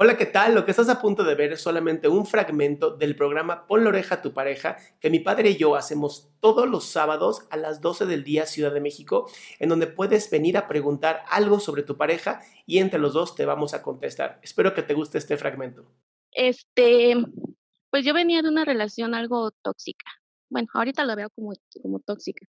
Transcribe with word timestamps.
Hola, 0.00 0.16
¿qué 0.16 0.26
tal? 0.26 0.54
Lo 0.54 0.64
que 0.64 0.70
estás 0.70 0.88
a 0.90 1.00
punto 1.00 1.24
de 1.24 1.34
ver 1.34 1.50
es 1.50 1.60
solamente 1.60 2.06
un 2.06 2.24
fragmento 2.24 2.96
del 2.96 3.16
programa 3.16 3.66
Pon 3.66 3.82
la 3.82 3.88
oreja 3.88 4.14
a 4.14 4.22
tu 4.22 4.32
pareja 4.32 4.76
que 5.00 5.10
mi 5.10 5.18
padre 5.18 5.50
y 5.50 5.56
yo 5.56 5.74
hacemos 5.74 6.30
todos 6.38 6.68
los 6.68 6.84
sábados 6.84 7.48
a 7.50 7.56
las 7.56 7.80
12 7.80 8.06
del 8.06 8.22
día 8.22 8.46
Ciudad 8.46 8.72
de 8.72 8.80
México, 8.80 9.28
en 9.58 9.68
donde 9.68 9.88
puedes 9.88 10.30
venir 10.30 10.56
a 10.56 10.68
preguntar 10.68 11.24
algo 11.28 11.58
sobre 11.58 11.82
tu 11.82 11.96
pareja 11.96 12.40
y 12.64 12.78
entre 12.78 13.00
los 13.00 13.12
dos 13.12 13.34
te 13.34 13.44
vamos 13.44 13.74
a 13.74 13.82
contestar. 13.82 14.38
Espero 14.40 14.72
que 14.72 14.84
te 14.84 14.94
guste 14.94 15.18
este 15.18 15.36
fragmento. 15.36 15.90
Este, 16.30 17.16
pues 17.90 18.04
yo 18.04 18.14
venía 18.14 18.40
de 18.40 18.50
una 18.50 18.64
relación 18.64 19.16
algo 19.16 19.50
tóxica. 19.50 20.12
Bueno, 20.48 20.68
ahorita 20.74 21.04
la 21.04 21.16
veo 21.16 21.30
como, 21.30 21.54
como 21.82 21.98
tóxica. 21.98 22.46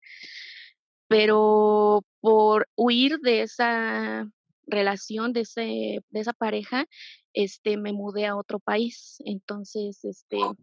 Pero 1.07 2.03
por 2.21 2.67
huir 2.75 3.19
de 3.19 3.43
esa 3.43 4.27
relación, 4.67 5.33
de, 5.33 5.41
ese, 5.41 5.99
de 6.09 6.19
esa 6.19 6.33
pareja, 6.33 6.85
este, 7.33 7.77
me 7.77 7.93
mudé 7.93 8.25
a 8.25 8.35
otro 8.35 8.59
país. 8.59 9.17
Entonces, 9.25 10.03
este... 10.03 10.37
Oh, 10.37 10.55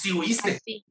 sí 0.00 0.12
huiste. 0.12 0.58
Sí. 0.64 0.84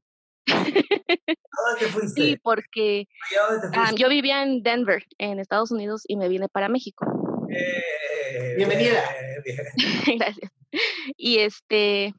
dónde 0.48 1.88
fuiste? 1.92 2.22
Sí, 2.22 2.38
porque 2.42 3.06
dónde 3.50 3.70
te 3.70 3.78
ah, 3.78 3.92
yo 3.94 4.08
vivía 4.08 4.44
en 4.44 4.64
Denver, 4.64 5.04
en 5.18 5.40
Estados 5.40 5.72
Unidos, 5.72 6.04
y 6.08 6.16
me 6.16 6.30
vine 6.30 6.48
para 6.48 6.70
México. 6.70 7.06
Eh, 7.50 8.56
Bienvenida. 8.56 9.04
Gracias. 10.18 10.52
Y 11.18 11.40
este, 11.40 12.14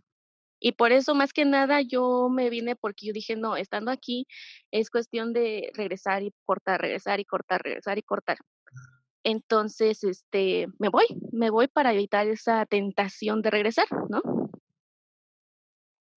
y 0.61 0.73
por 0.73 0.93
eso 0.93 1.15
más 1.15 1.33
que 1.33 1.45
nada 1.45 1.81
yo 1.83 2.29
me 2.29 2.51
vine 2.51 2.77
porque 2.77 3.07
yo 3.07 3.13
dije, 3.13 3.37
no, 3.37 3.57
estando 3.57 3.91
aquí 3.91 4.27
es 4.71 4.91
cuestión 4.91 5.33
de 5.33 5.71
regresar 5.75 6.23
y 6.23 6.33
cortar, 6.45 6.81
regresar 6.81 7.21
y 7.21 7.25
cortar, 7.25 7.63
regresar 7.63 7.99
y 7.99 8.03
cortar. 8.03 8.39
Entonces, 9.29 10.05
este, 10.05 10.69
me 10.79 10.89
voy, 10.89 11.05
me 11.33 11.51
voy 11.51 11.69
para 11.69 11.93
evitar 11.93 12.27
esa 12.29 12.65
tentación 12.65 13.43
de 13.43 13.51
regresar, 13.51 13.87
¿no? 14.09 14.23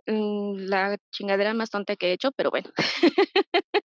Mm, 0.08 0.70
La 0.70 0.98
chingadera 1.12 1.54
más 1.54 1.70
tonta 1.70 1.98
que 1.98 2.08
he 2.08 2.14
hecho, 2.14 2.32
pero 2.32 2.52
bueno. 2.52 2.72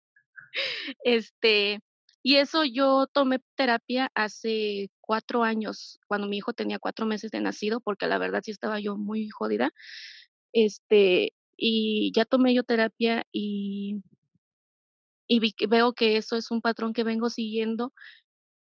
este, 1.03 1.81
y 2.23 2.37
eso 2.37 2.63
yo 2.63 3.07
tomé 3.11 3.39
terapia 3.55 4.09
hace 4.15 4.89
cuatro 5.01 5.43
años, 5.43 5.99
cuando 6.07 6.27
mi 6.27 6.37
hijo 6.37 6.53
tenía 6.53 6.79
cuatro 6.79 7.05
meses 7.05 7.31
de 7.31 7.41
nacido, 7.41 7.81
porque 7.81 8.07
la 8.07 8.17
verdad 8.17 8.41
sí 8.43 8.51
estaba 8.51 8.79
yo 8.79 8.95
muy 8.95 9.27
jodida. 9.29 9.71
Este, 10.53 11.33
y 11.57 12.13
ya 12.15 12.23
tomé 12.23 12.53
yo 12.53 12.63
terapia 12.63 13.25
y, 13.33 14.01
y 15.27 15.41
veo 15.67 15.91
que 15.93 16.15
eso 16.15 16.37
es 16.37 16.51
un 16.51 16.61
patrón 16.61 16.93
que 16.93 17.03
vengo 17.03 17.29
siguiendo 17.29 17.93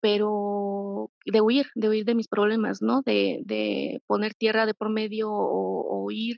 pero 0.02 1.12
de 1.26 1.42
huir, 1.42 1.68
de 1.76 1.90
huir 1.90 2.06
de 2.06 2.16
mis 2.16 2.28
problemas, 2.28 2.82
¿no? 2.82 3.02
De, 3.02 3.42
de 3.46 4.02
poner 4.08 4.34
tierra 4.34 4.66
de 4.66 4.74
por 4.74 4.90
medio 4.90 5.32
o, 5.32 5.82
o 5.82 6.04
huir 6.04 6.38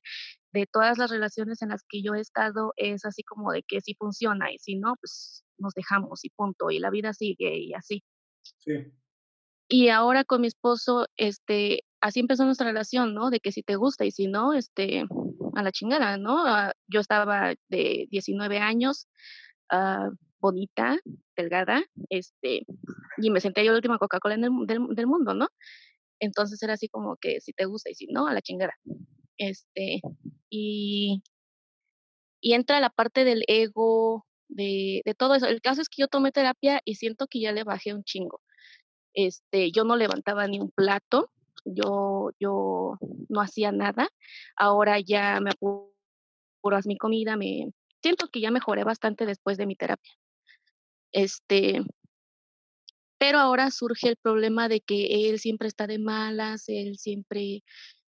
de 0.54 0.66
todas 0.66 0.98
las 0.98 1.10
relaciones 1.10 1.62
en 1.62 1.70
las 1.70 1.84
que 1.88 2.02
yo 2.02 2.14
he 2.14 2.20
estado, 2.20 2.74
es 2.76 3.06
así 3.06 3.24
como 3.24 3.52
de 3.52 3.64
que 3.64 3.82
si 3.82 3.96
funciona 3.96 4.52
y 4.52 4.58
si 4.60 4.76
no, 4.76 4.96
pues 5.00 5.44
nos 5.58 5.74
dejamos 5.74 6.26
y 6.26 6.30
punto, 6.30 6.72
y 6.72 6.80
la 6.80 6.90
vida 6.90 7.14
sigue 7.14 7.58
y 7.58 7.74
así. 7.74 8.04
Sí. 8.60 8.92
Y 9.70 9.88
ahora 9.90 10.26
con 10.26 10.42
mi 10.42 10.48
esposo, 10.48 11.08
este, 11.16 11.84
así 12.02 12.20
empezó 12.20 12.44
nuestra 12.44 12.68
relación, 12.68 13.14
¿no? 13.14 13.30
De 13.30 13.40
que 13.40 13.54
si 13.54 13.64
te 13.64 13.78
gusta 13.78 14.04
y 14.04 14.12
si 14.12 14.28
no, 14.28 14.54
este, 14.54 15.06
a 15.56 15.64
la 15.64 15.72
chingada, 15.72 16.18
¿no? 16.18 16.46
Ah, 16.46 16.74
yo 16.88 17.00
estaba 17.00 17.54
de 17.70 18.08
19 18.10 18.60
años, 18.60 19.08
ah, 19.70 20.10
bonita, 20.42 20.98
delgada, 21.38 21.84
este, 22.10 22.66
y 23.18 23.30
me 23.30 23.40
senté 23.42 23.64
yo 23.64 23.72
la 23.72 23.78
última 23.78 24.00
Coca-Cola 24.00 24.38
del, 24.38 24.88
del 24.96 25.08
mundo, 25.08 25.34
¿no? 25.34 25.48
Entonces 26.20 26.62
era 26.64 26.74
así 26.74 26.88
como 26.90 27.18
que 27.18 27.42
si 27.42 27.54
te 27.54 27.66
gusta 27.66 27.90
y 27.90 27.96
si 27.96 28.08
no, 28.08 28.28
a 28.28 28.34
la 28.34 28.42
chingada. 28.42 28.74
Este, 29.38 30.02
y, 30.50 31.24
y 32.42 32.54
entra 32.54 32.80
la 32.80 32.90
parte 32.90 33.24
del 33.24 33.44
ego, 33.48 34.26
de, 34.50 35.02
de 35.06 35.14
todo 35.16 35.36
eso. 35.36 35.48
El 35.48 35.62
caso 35.62 35.82
es 35.82 35.90
que 35.90 36.02
yo 36.02 36.08
tomé 36.08 36.32
terapia 36.32 36.82
y 36.86 36.96
siento 36.96 37.28
que 37.28 37.40
ya 37.42 37.52
le 37.52 37.64
bajé 37.64 37.94
un 37.94 38.04
chingo. 38.04 38.42
Este, 39.14 39.72
yo 39.72 39.84
no 39.84 39.96
levantaba 39.96 40.48
ni 40.48 40.60
un 40.60 40.72
plato, 40.72 41.32
yo, 41.66 42.32
yo 42.40 42.98
no 43.30 43.42
hacía 43.42 43.72
nada. 43.72 44.10
Ahora 44.56 45.00
ya 45.00 45.40
me 45.42 45.52
apuro 45.52 45.92
a 46.64 46.82
mi 46.86 46.98
comida, 46.98 47.38
me 47.38 47.72
siento 48.02 48.28
que 48.28 48.42
ya 48.42 48.52
mejoré 48.52 48.84
bastante 48.84 49.26
después 49.26 49.58
de 49.58 49.66
mi 49.66 49.76
terapia. 49.76 50.12
Este, 51.12 51.82
pero 53.22 53.38
ahora 53.38 53.70
surge 53.70 54.10
el 54.10 54.18
problema 54.18 54.68
de 54.68 54.82
que 54.82 55.30
él 55.30 55.40
siempre 55.40 55.68
está 55.68 55.86
de 55.86 56.00
malas, 56.00 56.64
él 56.68 56.98
siempre, 56.98 57.64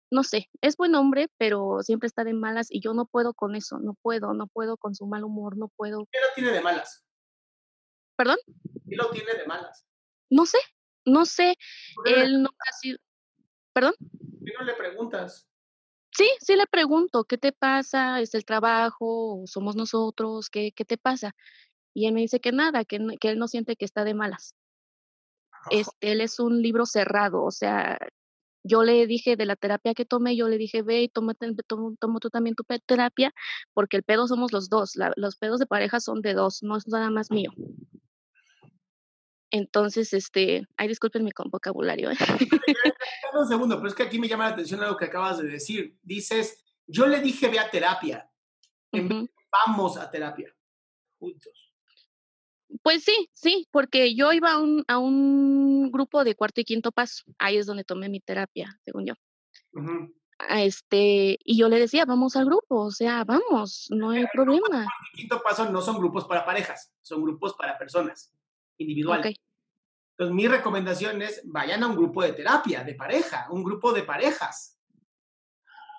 no 0.09 0.23
sé, 0.23 0.49
es 0.61 0.77
buen 0.77 0.95
hombre, 0.95 1.27
pero 1.37 1.79
siempre 1.81 2.07
está 2.07 2.23
de 2.23 2.33
malas 2.33 2.67
y 2.69 2.79
yo 2.79 2.93
no 2.93 3.05
puedo 3.05 3.33
con 3.33 3.55
eso, 3.55 3.79
no 3.79 3.95
puedo, 4.01 4.33
no 4.33 4.47
puedo 4.47 4.77
con 4.77 4.95
su 4.95 5.07
mal 5.07 5.25
humor, 5.25 5.57
no 5.57 5.67
puedo. 5.75 6.07
¿Qué 6.11 6.19
lo 6.19 6.33
tiene 6.33 6.51
de 6.51 6.61
malas? 6.61 7.03
¿Perdón? 8.15 8.37
¿Qué 8.89 8.95
lo 8.95 9.09
tiene 9.09 9.33
de 9.33 9.45
malas? 9.45 9.85
No 10.29 10.45
sé, 10.45 10.59
no 11.05 11.25
sé, 11.25 11.55
¿Por 11.95 12.05
qué 12.05 12.11
no 12.11 12.21
él 12.21 12.37
nunca 12.43 12.63
ha 12.69 12.73
sido, 12.79 12.97
¿perdón? 13.73 13.93
¿por 13.99 14.45
qué 14.45 14.53
no 14.57 14.63
le 14.63 14.73
preguntas? 14.75 15.45
Sí, 16.13 16.29
sí 16.39 16.55
le 16.55 16.67
pregunto, 16.67 17.25
¿qué 17.25 17.37
te 17.37 17.51
pasa? 17.51 18.21
¿Es 18.21 18.33
el 18.33 18.45
trabajo? 18.45 19.41
¿O 19.41 19.47
¿Somos 19.47 19.75
nosotros? 19.75 20.49
¿Qué, 20.49 20.71
qué 20.73 20.85
te 20.85 20.97
pasa? 20.97 21.33
Y 21.93 22.07
él 22.07 22.13
me 22.13 22.21
dice 22.21 22.39
que 22.39 22.51
nada, 22.51 22.85
que, 22.85 22.95
él 22.97 23.37
no 23.39 23.47
siente 23.47 23.75
que 23.75 23.85
está 23.85 24.03
de 24.03 24.13
malas. 24.13 24.55
Este, 25.69 26.11
él 26.11 26.21
es 26.21 26.39
un 26.39 26.61
libro 26.61 26.85
cerrado, 26.85 27.43
o 27.43 27.51
sea, 27.51 27.97
yo 28.63 28.83
le 28.83 29.05
dije 29.07 29.35
de 29.35 29.45
la 29.45 29.55
terapia 29.55 29.93
que 29.93 30.05
tomé, 30.05 30.35
yo 30.35 30.47
le 30.47 30.57
dije, 30.57 30.81
ve 30.81 31.01
y 31.03 31.09
toma, 31.09 31.33
tú 31.35 32.29
también 32.31 32.55
tu 32.55 32.63
terapia, 32.85 33.33
porque 33.73 33.97
el 33.97 34.03
pedo 34.03 34.27
somos 34.27 34.51
los 34.53 34.69
dos, 34.69 34.95
la- 34.95 35.13
los 35.17 35.35
pedos 35.35 35.59
de 35.59 35.65
pareja 35.67 35.99
son 35.99 36.21
de 36.21 36.33
dos, 36.33 36.63
no 36.63 36.77
es 36.77 36.87
nada 36.87 37.09
más 37.09 37.29
mío. 37.31 37.51
Entonces, 39.51 40.13
este, 40.13 40.65
ay, 40.77 40.87
disculpen 40.87 41.23
mi 41.25 41.31
con- 41.31 41.49
vocabulario. 41.49 42.09
¿eh? 42.11 42.15
Un 43.33 43.47
segundo, 43.47 43.75
pero 43.77 43.89
es 43.89 43.95
que 43.95 44.03
aquí 44.03 44.17
me 44.17 44.27
llama 44.29 44.45
la 44.47 44.51
atención 44.53 44.81
algo 44.81 44.95
que 44.97 45.05
acabas 45.05 45.39
de 45.39 45.47
decir. 45.47 45.97
Dices, 46.01 46.63
yo 46.87 47.05
le 47.05 47.19
dije 47.19 47.49
ve 47.49 47.59
a 47.59 47.69
terapia. 47.69 48.29
Vamos 49.67 49.97
a 49.97 50.09
terapia. 50.09 50.55
Juntos. 51.19 51.70
Pues 52.83 53.03
sí, 53.03 53.29
sí, 53.33 53.67
porque 53.71 54.15
yo 54.15 54.31
iba 54.31 54.53
a 54.53 54.59
un, 54.59 54.83
a 54.87 54.97
un 54.97 55.91
grupo 55.91 56.23
de 56.23 56.35
cuarto 56.35 56.61
y 56.61 56.65
quinto 56.65 56.91
paso, 56.91 57.23
ahí 57.37 57.57
es 57.57 57.65
donde 57.65 57.83
tomé 57.83 58.09
mi 58.09 58.19
terapia, 58.19 58.79
según 58.85 59.05
yo. 59.05 59.13
A 60.39 60.63
este, 60.63 61.37
y 61.43 61.57
yo 61.57 61.69
le 61.69 61.79
decía, 61.79 62.05
vamos 62.05 62.35
al 62.35 62.45
grupo, 62.45 62.85
o 62.85 62.91
sea, 62.91 63.23
vamos, 63.23 63.87
no 63.91 64.11
hay 64.11 64.25
problema. 64.33 64.81
El 64.81 65.19
quinto 65.19 65.41
paso 65.41 65.69
no 65.69 65.81
son 65.81 65.97
grupos 65.97 66.25
para 66.25 66.45
parejas, 66.45 66.91
son 67.01 67.21
grupos 67.21 67.53
para 67.53 67.77
personas 67.77 68.33
individuales. 68.77 69.35
Ok. 69.35 69.41
Entonces, 70.17 70.35
mi 70.35 70.47
recomendación 70.47 71.21
es 71.21 71.41
vayan 71.45 71.83
a 71.83 71.87
un 71.87 71.95
grupo 71.95 72.21
de 72.21 72.33
terapia, 72.33 72.83
de 72.83 72.95
pareja, 72.95 73.47
un 73.49 73.63
grupo 73.63 73.91
de 73.91 74.03
parejas, 74.03 74.79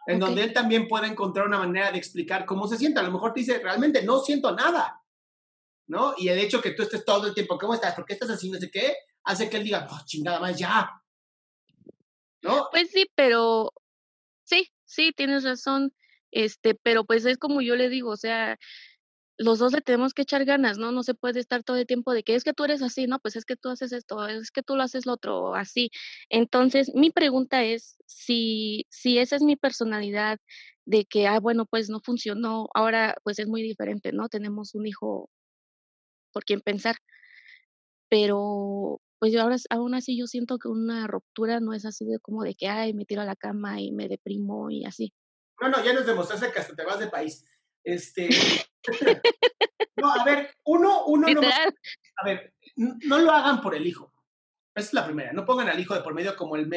en 0.07 0.19
donde 0.19 0.43
él 0.45 0.53
también 0.53 0.89
pueda 0.89 1.07
encontrar 1.07 1.47
una 1.47 1.59
manera 1.59 1.93
de 1.93 1.99
explicar 1.99 2.45
cómo 2.45 2.67
se 2.67 2.77
siente. 2.77 3.01
A 3.01 3.05
lo 3.05 3.13
mejor 3.13 3.33
te 3.33 3.41
dice, 3.41 3.59
realmente 3.59 4.03
no 4.05 4.19
siento 4.21 4.55
nada, 4.55 5.01
¿no? 5.93 6.15
Y 6.17 6.29
el 6.29 6.39
hecho 6.39 6.62
que 6.62 6.71
tú 6.71 6.83
estés 6.83 7.05
todo 7.05 7.27
el 7.27 7.35
tiempo, 7.35 7.59
¿cómo 7.59 7.75
estás? 7.75 7.94
¿Por 7.94 8.06
qué 8.06 8.15
estás 8.15 8.31
así? 8.31 8.50
No 8.50 8.59
sé 8.59 8.71
qué, 8.71 8.97
hace 9.25 9.50
que 9.50 9.59
él 9.59 9.65
diga, 9.65 9.87
oh, 9.91 10.00
chingada 10.06 10.41
más, 10.41 10.59
ya. 10.59 10.91
¿No? 12.41 12.69
Pues 12.73 12.91
sí, 12.91 13.11
pero 13.15 13.75
sí, 14.44 14.73
sí, 14.87 15.12
tienes 15.15 15.44
razón. 15.44 15.93
Este, 16.31 16.75
pero 16.75 17.05
pues 17.05 17.27
es 17.27 17.37
como 17.37 17.61
yo 17.61 17.77
le 17.77 17.91
digo, 17.91 18.09
o 18.09 18.17
sea, 18.17 18.59
los 19.37 19.59
dos 19.59 19.75
le 19.75 19.83
tenemos 19.83 20.15
que 20.15 20.23
echar 20.23 20.47
ganas, 20.47 20.79
¿no? 20.79 20.93
No 20.93 21.03
se 21.03 21.12
puede 21.12 21.41
estar 21.41 21.62
todo 21.62 21.77
el 21.77 21.87
tiempo 21.87 22.15
de 22.15 22.23
que 22.23 22.37
es 22.37 22.43
que 22.45 22.55
tú 22.55 22.65
eres 22.65 22.81
así, 22.81 23.06
no, 23.06 23.19
pues 23.19 23.37
es 23.37 23.45
que 23.45 23.56
tú 23.56 23.69
haces 23.69 23.93
esto, 23.93 24.27
es 24.29 24.50
que 24.50 24.62
tú 24.62 24.77
lo 24.77 24.85
haces 24.85 25.05
lo 25.05 25.12
otro, 25.12 25.55
así. 25.55 25.91
Entonces, 26.31 26.91
mi 26.95 27.11
pregunta 27.11 27.65
es 27.65 27.99
si, 28.06 28.87
si 28.88 29.19
esa 29.19 29.37
es 29.37 29.43
mi 29.43 29.56
personalidad 29.56 30.38
de 30.87 31.05
que, 31.05 31.27
ah, 31.27 31.38
bueno, 31.38 31.67
pues 31.67 31.91
no 31.91 32.00
funcionó, 32.00 32.69
ahora 32.75 33.15
pues 33.25 33.38
es 33.38 33.47
muy 33.47 33.62
diferente, 33.62 34.12
¿no? 34.12 34.31
Tenemos 34.31 34.75
un 34.75 34.87
hijo 34.87 35.29
por 36.32 36.44
quien 36.44 36.61
pensar, 36.61 36.96
pero 38.08 39.00
pues 39.19 39.32
yo 39.32 39.40
ahora 39.40 39.56
aún 39.70 39.94
así 39.94 40.19
yo 40.19 40.26
siento 40.26 40.58
que 40.58 40.69
una 40.69 41.06
ruptura 41.06 41.61
no 41.61 41.73
es 41.75 41.84
así 41.87 42.05
de 42.05 42.19
como 42.19 42.43
de 42.43 42.55
que, 42.55 42.69
ay, 42.69 42.93
me 42.93 43.05
tiro 43.05 43.23
a 43.23 43.25
la 43.25 43.37
cama 43.37 43.81
y 43.81 43.93
me 43.93 44.08
deprimo 44.08 44.70
y 44.70 44.84
así. 44.84 45.12
No, 45.61 45.69
no, 45.69 45.84
ya 45.84 45.93
nos 45.93 46.06
demostraste 46.06 46.50
que 46.50 46.58
hasta 46.58 46.75
te 46.75 46.84
vas 46.84 46.99
de 46.99 47.06
país. 47.06 47.44
Este. 47.84 48.29
no, 49.96 50.12
a 50.12 50.25
ver, 50.25 50.50
uno, 50.64 51.06
uno 51.06 51.29
no. 51.29 51.40
A 51.40 52.25
ver, 52.25 52.52
no 52.76 53.19
lo 53.19 53.31
hagan 53.31 53.61
por 53.61 53.76
el 53.76 53.87
hijo. 53.87 54.12
Esa 54.75 54.88
es 54.88 54.94
la 54.94 55.05
primera. 55.05 55.32
No 55.32 55.44
pongan 55.44 55.69
al 55.69 55.78
hijo 55.78 55.94
de 55.94 56.00
por 56.00 56.14
medio 56.14 56.35
como 56.37 56.56
el. 56.56 56.69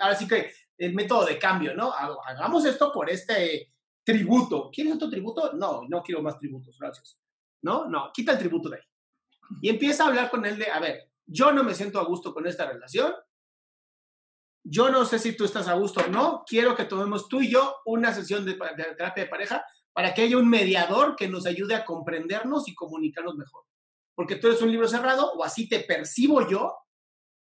ahora 0.00 0.14
sí 0.14 0.28
que 0.28 0.52
el 0.78 0.94
método 0.94 1.26
de 1.26 1.38
cambio, 1.38 1.74
¿no? 1.74 1.92
Hagamos 1.92 2.64
esto 2.66 2.92
por 2.92 3.10
este 3.10 3.72
tributo. 4.04 4.70
¿Quieres 4.72 4.94
otro 4.94 5.10
tributo? 5.10 5.52
No, 5.54 5.82
no 5.88 6.02
quiero 6.02 6.22
más 6.22 6.38
tributos, 6.38 6.78
gracias. 6.78 7.18
No, 7.62 7.86
no, 7.86 8.10
quita 8.14 8.32
el 8.32 8.38
tributo 8.38 8.68
de 8.68 8.76
ahí. 8.76 8.82
Y 9.60 9.68
empieza 9.68 10.04
a 10.04 10.08
hablar 10.08 10.30
con 10.30 10.44
él 10.46 10.58
de, 10.58 10.70
a 10.70 10.80
ver, 10.80 11.10
yo 11.26 11.52
no 11.52 11.62
me 11.64 11.74
siento 11.74 12.00
a 12.00 12.04
gusto 12.04 12.32
con 12.34 12.46
esta 12.46 12.66
relación. 12.66 13.12
Yo 14.62 14.90
no 14.90 15.04
sé 15.04 15.18
si 15.18 15.36
tú 15.36 15.44
estás 15.44 15.68
a 15.68 15.74
gusto 15.74 16.00
o 16.00 16.08
no. 16.08 16.44
Quiero 16.46 16.76
que 16.76 16.84
tomemos 16.84 17.28
tú 17.28 17.40
y 17.40 17.50
yo 17.50 17.76
una 17.86 18.12
sesión 18.12 18.44
de 18.44 18.54
terapia 18.54 19.24
de 19.24 19.30
pareja 19.30 19.64
para 19.92 20.14
que 20.14 20.22
haya 20.22 20.38
un 20.38 20.48
mediador 20.48 21.16
que 21.16 21.28
nos 21.28 21.46
ayude 21.46 21.74
a 21.74 21.84
comprendernos 21.84 22.68
y 22.68 22.74
comunicarnos 22.74 23.36
mejor. 23.36 23.64
Porque 24.14 24.36
tú 24.36 24.48
eres 24.48 24.62
un 24.62 24.70
libro 24.70 24.88
cerrado 24.88 25.32
o 25.32 25.44
así 25.44 25.68
te 25.68 25.80
percibo 25.80 26.48
yo 26.48 26.74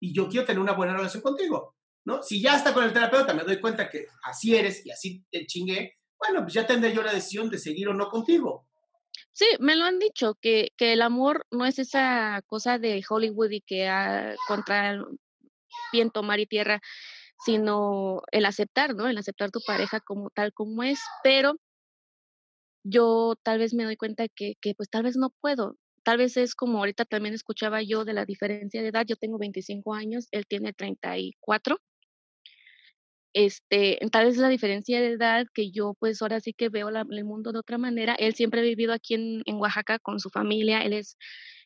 y 0.00 0.12
yo 0.12 0.28
quiero 0.28 0.46
tener 0.46 0.60
una 0.60 0.72
buena 0.72 0.94
relación 0.94 1.22
contigo, 1.22 1.76
¿no? 2.04 2.22
Si 2.22 2.40
ya 2.42 2.56
está 2.56 2.74
con 2.74 2.84
el 2.84 2.92
terapeuta, 2.92 3.34
me 3.34 3.44
doy 3.44 3.60
cuenta 3.60 3.88
que 3.88 4.06
así 4.24 4.54
eres 4.54 4.84
y 4.84 4.90
así 4.90 5.24
te 5.30 5.46
chingué, 5.46 5.98
bueno, 6.18 6.42
pues 6.42 6.54
ya 6.54 6.66
tendré 6.66 6.92
yo 6.92 7.02
la 7.02 7.12
decisión 7.12 7.48
de 7.50 7.58
seguir 7.58 7.88
o 7.88 7.94
no 7.94 8.08
contigo. 8.08 8.68
Sí, 9.32 9.46
me 9.60 9.76
lo 9.76 9.84
han 9.84 9.98
dicho, 9.98 10.36
que, 10.40 10.72
que 10.76 10.92
el 10.92 11.02
amor 11.02 11.46
no 11.50 11.64
es 11.64 11.78
esa 11.78 12.42
cosa 12.46 12.78
de 12.78 13.02
Hollywood 13.08 13.50
y 13.50 13.60
que 13.62 13.88
ah, 13.88 14.34
contra 14.46 15.02
viento, 15.92 16.22
mar 16.22 16.40
y 16.40 16.46
tierra, 16.46 16.80
sino 17.44 18.22
el 18.30 18.44
aceptar, 18.44 18.94
¿no? 18.94 19.08
El 19.08 19.18
aceptar 19.18 19.50
tu 19.50 19.60
pareja 19.66 20.00
como 20.00 20.30
tal 20.30 20.52
como 20.52 20.82
es, 20.82 21.00
pero 21.24 21.56
yo 22.84 23.34
tal 23.42 23.58
vez 23.58 23.74
me 23.74 23.84
doy 23.84 23.96
cuenta 23.96 24.26
que, 24.28 24.54
que 24.60 24.74
pues 24.74 24.88
tal 24.90 25.04
vez 25.04 25.16
no 25.16 25.30
puedo. 25.40 25.76
Tal 26.04 26.18
vez 26.18 26.36
es 26.36 26.54
como 26.54 26.78
ahorita 26.78 27.04
también 27.04 27.34
escuchaba 27.34 27.82
yo 27.82 28.04
de 28.04 28.12
la 28.12 28.26
diferencia 28.26 28.82
de 28.82 28.88
edad. 28.88 29.04
Yo 29.06 29.16
tengo 29.16 29.38
25 29.38 29.94
años, 29.94 30.28
él 30.32 30.46
tiene 30.46 30.72
34. 30.72 31.78
Este, 33.34 33.98
tal 34.10 34.26
vez 34.26 34.36
la 34.36 34.48
diferencia 34.48 35.00
de 35.00 35.12
edad 35.12 35.46
que 35.54 35.70
yo 35.70 35.94
pues 35.98 36.20
ahora 36.20 36.40
sí 36.40 36.52
que 36.52 36.68
veo 36.68 36.90
el 36.90 37.24
mundo 37.24 37.52
de 37.52 37.60
otra 37.60 37.78
manera. 37.78 38.14
Él 38.14 38.34
siempre 38.34 38.60
ha 38.60 38.64
vivido 38.64 38.92
aquí 38.92 39.14
en, 39.14 39.42
en 39.46 39.56
Oaxaca 39.56 39.98
con 39.98 40.20
su 40.20 40.28
familia. 40.28 40.82
Él 40.82 40.92
es, 40.92 41.16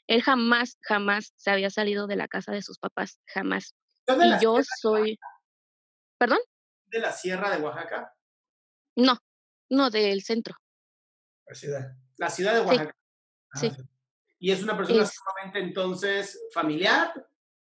él 0.07 0.23
jamás, 0.23 0.79
jamás 0.83 1.33
se 1.37 1.51
había 1.51 1.71
salido 1.71 2.07
de 2.07 2.17
la 2.17 2.29
casa 2.29 2.53
de 2.53 2.63
sus 2.63 2.79
papás, 2.79 3.21
jamás. 3.27 3.75
Y 4.09 4.43
yo 4.43 4.59
soy, 4.81 5.19
¿perdón? 6.19 6.39
¿De 6.87 7.01
la 7.01 7.11
sierra 7.11 7.51
de 7.51 7.63
Oaxaca? 7.63 8.15
No, 8.95 9.19
no, 9.69 9.91
del 9.91 10.23
centro. 10.23 10.55
La 11.47 11.55
ciudad. 11.55 11.97
La 12.17 12.31
ciudad 12.31 12.55
de 12.55 12.61
Oaxaca. 12.61 12.97
Sí. 13.55 13.73
¿Y 14.39 14.53
es 14.53 14.63
una 14.63 14.77
persona 14.77 15.05
solamente 15.07 15.59
entonces 15.59 16.41
familiar? 16.53 17.13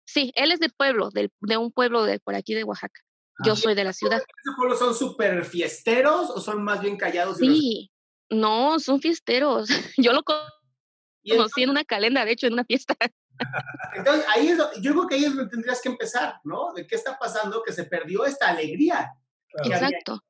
Sí, 0.06 0.32
él 0.36 0.52
es 0.52 0.60
de 0.60 0.70
pueblo, 0.70 1.10
del, 1.12 1.32
de 1.42 1.58
un 1.58 1.72
pueblo 1.72 2.04
de 2.04 2.20
por 2.20 2.36
aquí 2.36 2.54
de 2.54 2.64
Oaxaca. 2.64 3.02
Yo 3.44 3.56
soy 3.56 3.76
de 3.76 3.84
la 3.84 3.94
ciudad. 3.94 4.22
¿Esos 4.44 4.56
pueblos 4.56 4.80
son 4.80 4.96
súper 4.96 5.44
fiesteros 5.44 6.30
o 6.30 6.40
son 6.40 6.64
más 6.64 6.82
bien 6.82 6.98
callados? 6.98 7.38
sí, 7.38 7.92
no, 8.30 8.80
son 8.80 9.02
fiesteros. 9.02 9.68
Yo 9.98 10.14
lo 10.14 10.24
conocí 10.24 11.64
en 11.64 11.70
una 11.70 11.84
calenda, 11.84 12.26
de 12.26 12.32
hecho, 12.32 12.48
en 12.48 12.54
una 12.54 12.66
fiesta. 12.66 12.96
Entonces, 13.94 14.26
ahí 14.34 14.48
es, 14.48 14.58
yo 14.82 14.92
creo 14.94 15.08
que 15.08 15.16
ahí 15.16 15.26
es 15.26 15.36
donde 15.36 15.50
tendrías 15.50 15.82
que 15.82 15.90
empezar, 15.90 16.40
¿no? 16.46 16.72
¿De 16.74 16.88
qué 16.88 16.96
está 16.96 17.20
pasando 17.20 17.62
que 17.64 17.74
se 17.74 17.84
perdió 17.84 18.24
esta 18.24 18.48
alegría? 18.48 19.12
Exacto. 19.64 20.24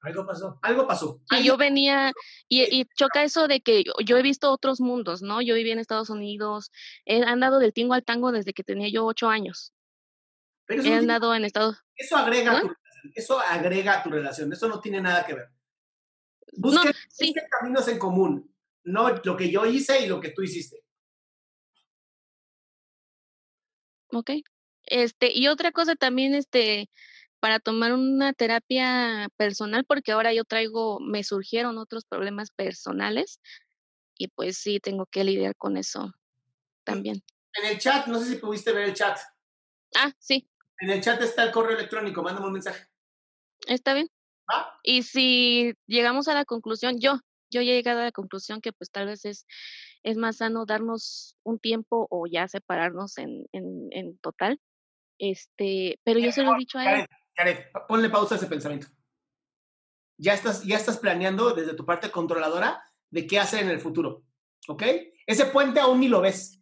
Algo 0.00 0.26
pasó. 0.26 0.58
Algo 0.62 0.86
pasó. 0.86 1.20
Y 1.30 1.44
yo 1.44 1.58
venía, 1.58 2.12
y, 2.48 2.84
choca 2.96 3.22
eso 3.22 3.48
de 3.48 3.60
que 3.60 3.84
yo, 4.04 4.16
he 4.16 4.22
visto 4.22 4.50
otros 4.50 4.80
mundos, 4.80 5.20
¿no? 5.20 5.42
Yo 5.42 5.54
viví 5.54 5.70
en 5.70 5.78
Estados 5.78 6.08
Unidos, 6.08 6.70
he 7.04 7.22
andado 7.22 7.58
del 7.58 7.74
tingo 7.74 7.92
al 7.92 8.04
tango 8.04 8.32
desde 8.32 8.54
que 8.54 8.64
tenía 8.64 8.88
yo 8.88 9.04
ocho 9.04 9.28
años. 9.28 9.73
Pero 10.66 10.82
he 10.82 10.94
andado 10.94 11.34
en 11.34 11.44
Estados 11.44 11.82
Eso 11.96 12.16
agrega, 12.16 12.60
tu, 12.60 12.74
eso 13.14 13.38
agrega 13.38 13.98
a 13.98 14.02
tu 14.02 14.10
relación, 14.10 14.52
eso 14.52 14.68
no 14.68 14.80
tiene 14.80 15.00
nada 15.00 15.24
que 15.26 15.34
ver. 15.34 15.48
Busquen, 16.56 16.92
caminos 17.50 17.88
en 17.88 17.98
común, 17.98 18.54
no 18.84 19.10
lo 19.22 19.36
que 19.36 19.50
yo 19.50 19.66
hice 19.66 20.04
y 20.04 20.06
lo 20.06 20.20
que 20.20 20.30
tú 20.30 20.42
hiciste. 20.42 20.84
Ok. 24.10 24.30
Este, 24.86 25.36
y 25.36 25.48
otra 25.48 25.72
cosa 25.72 25.96
también, 25.96 26.34
este, 26.34 26.90
para 27.40 27.58
tomar 27.58 27.92
una 27.92 28.32
terapia 28.32 29.28
personal, 29.36 29.84
porque 29.84 30.12
ahora 30.12 30.32
yo 30.32 30.44
traigo, 30.44 31.00
me 31.00 31.24
surgieron 31.24 31.78
otros 31.78 32.04
problemas 32.04 32.50
personales 32.50 33.40
y 34.16 34.28
pues 34.28 34.58
sí, 34.58 34.78
tengo 34.80 35.06
que 35.06 35.24
lidiar 35.24 35.56
con 35.56 35.76
eso 35.76 36.14
también. 36.84 37.22
En 37.54 37.70
el 37.70 37.78
chat, 37.78 38.06
no 38.06 38.18
sé 38.18 38.30
si 38.30 38.36
pudiste 38.36 38.72
ver 38.72 38.88
el 38.88 38.94
chat. 38.94 39.18
Ah, 39.94 40.12
sí. 40.18 40.48
En 40.80 40.90
el 40.90 41.00
chat 41.00 41.20
está 41.22 41.44
el 41.44 41.52
correo 41.52 41.76
electrónico, 41.76 42.22
mándame 42.22 42.46
un 42.46 42.52
mensaje. 42.52 42.86
Está 43.66 43.94
bien. 43.94 44.08
Y 44.82 45.02
si 45.02 45.74
llegamos 45.86 46.28
a 46.28 46.34
la 46.34 46.44
conclusión, 46.44 47.00
yo, 47.00 47.18
yo 47.50 47.60
he 47.60 47.64
llegado 47.64 48.00
a 48.00 48.04
la 48.04 48.12
conclusión 48.12 48.60
que 48.60 48.72
pues 48.72 48.90
tal 48.90 49.06
vez 49.06 49.24
es, 49.24 49.46
es 50.02 50.16
más 50.16 50.38
sano 50.38 50.66
darnos 50.66 51.36
un 51.44 51.58
tiempo 51.58 52.06
o 52.10 52.26
ya 52.26 52.46
separarnos 52.48 53.16
en, 53.18 53.46
en, 53.52 53.88
en 53.92 54.18
total. 54.18 54.60
Este, 55.18 55.98
pero 56.04 56.20
yo 56.20 56.32
se 56.32 56.42
lo 56.42 56.54
he 56.54 56.58
dicho 56.58 56.78
a 56.78 56.92
él. 56.92 57.06
Jared, 57.36 57.66
ponle 57.88 58.10
pausa 58.10 58.34
a 58.34 58.38
ese 58.38 58.46
pensamiento. 58.46 58.88
Ya 60.18 60.34
estás, 60.34 60.64
ya 60.64 60.76
estás 60.76 60.98
planeando 60.98 61.54
desde 61.54 61.74
tu 61.74 61.86
parte 61.86 62.10
controladora 62.10 62.82
de 63.10 63.26
qué 63.26 63.38
hacer 63.38 63.62
en 63.62 63.70
el 63.70 63.80
futuro. 63.80 64.24
¿Ok? 64.68 64.82
Ese 65.26 65.46
puente 65.46 65.80
aún 65.80 66.00
ni 66.00 66.08
lo 66.08 66.20
ves. 66.20 66.60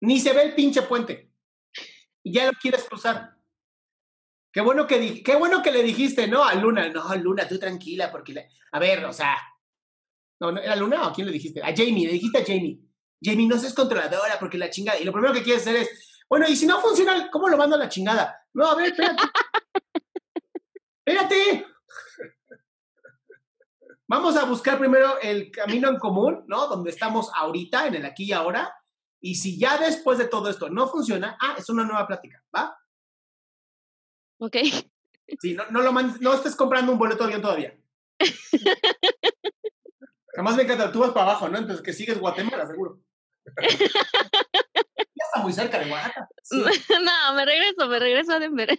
Ni 0.00 0.18
se 0.18 0.32
ve 0.32 0.42
el 0.42 0.54
pinche 0.54 0.82
puente. 0.82 1.31
Y 2.22 2.32
ya 2.32 2.46
lo 2.46 2.52
quieres 2.52 2.84
cruzar. 2.84 3.36
Qué 4.52 4.60
bueno 4.60 4.86
que, 4.86 5.22
qué 5.22 5.34
bueno 5.34 5.62
que 5.62 5.72
le 5.72 5.82
dijiste, 5.82 6.28
¿no? 6.28 6.44
A 6.44 6.54
Luna. 6.54 6.88
No, 6.88 7.14
Luna, 7.16 7.48
tú 7.48 7.58
tranquila, 7.58 8.10
porque... 8.10 8.48
A 8.72 8.78
ver, 8.78 9.04
o 9.04 9.12
sea... 9.12 9.36
No, 10.40 10.50
¿Era 10.58 10.76
Luna 10.76 11.02
o 11.02 11.04
a 11.06 11.12
quién 11.12 11.26
le 11.26 11.32
dijiste? 11.32 11.62
A 11.62 11.74
Jamie, 11.74 12.06
le 12.06 12.12
dijiste 12.12 12.38
a 12.38 12.44
Jamie. 12.44 12.80
Jamie, 13.22 13.46
no 13.46 13.56
seas 13.56 13.74
controladora 13.74 14.38
porque 14.38 14.58
la 14.58 14.70
chingada. 14.70 14.98
Y 14.98 15.04
lo 15.04 15.12
primero 15.12 15.32
que 15.32 15.42
quieres 15.42 15.62
hacer 15.62 15.76
es, 15.76 16.24
bueno, 16.28 16.46
y 16.48 16.56
si 16.56 16.66
no 16.66 16.80
funciona, 16.80 17.30
¿cómo 17.30 17.48
lo 17.48 17.56
mando 17.56 17.76
a 17.76 17.78
la 17.78 17.88
chingada? 17.88 18.46
No, 18.52 18.66
a 18.66 18.74
ver, 18.74 18.86
espérate. 18.86 19.22
espérate. 21.06 21.66
Vamos 24.08 24.36
a 24.36 24.44
buscar 24.44 24.78
primero 24.78 25.18
el 25.20 25.50
camino 25.50 25.88
en 25.88 25.96
común, 25.96 26.44
¿no? 26.46 26.66
Donde 26.66 26.90
estamos 26.90 27.30
ahorita, 27.34 27.86
en 27.86 27.94
el 27.94 28.04
aquí 28.04 28.24
y 28.24 28.32
ahora. 28.32 28.74
Y 29.24 29.36
si 29.36 29.56
ya 29.56 29.78
después 29.78 30.18
de 30.18 30.26
todo 30.26 30.50
esto 30.50 30.68
no 30.68 30.88
funciona, 30.88 31.38
ah, 31.40 31.54
es 31.56 31.68
una 31.70 31.84
nueva 31.84 32.06
plática, 32.08 32.42
¿va? 32.54 32.76
Ok. 34.38 34.56
Sí, 35.40 35.54
no, 35.54 35.70
no, 35.70 35.80
lo 35.80 35.92
no 35.92 36.34
estés 36.34 36.56
comprando 36.56 36.90
un 36.92 36.98
boleto 36.98 37.22
de 37.22 37.24
avión 37.26 37.42
todavía. 37.42 37.78
Además 40.34 40.56
me 40.56 40.64
encanta, 40.64 40.90
tú 40.90 40.98
vas 41.00 41.12
para 41.12 41.30
abajo, 41.30 41.48
¿no? 41.48 41.58
Entonces 41.58 41.84
que 41.84 41.92
sigues 41.92 42.18
Guatemala, 42.18 42.66
seguro. 42.66 42.98
está 45.32 45.40
muy 45.40 45.52
cerca 45.52 45.78
de 45.78 45.90
Oaxaca. 45.90 46.28
no, 46.50 47.34
me 47.34 47.44
regreso, 47.44 47.86
me 47.86 47.98
regreso 48.00 48.32
a 48.32 48.40
Denver. 48.40 48.78